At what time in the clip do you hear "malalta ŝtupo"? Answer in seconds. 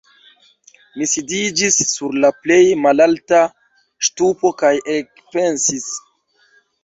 2.87-4.53